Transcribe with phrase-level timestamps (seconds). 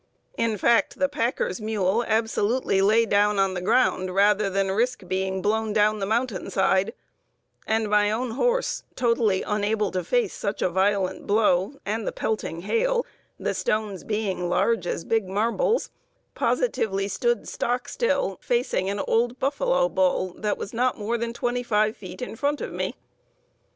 [0.35, 5.43] In fact, the packer's mule absolutely lay down on the ground rather than risk being
[5.43, 6.95] blown down the mountain side,
[7.67, 12.61] and my own horse, totally unable to face such a violent blow and the pelting
[12.61, 13.05] hail
[13.39, 15.91] (the stones being as large as big marbles),
[16.33, 21.95] positively stood stock still, facing an old buffalo bull that was not more than 25
[21.95, 22.95] feet in front of me.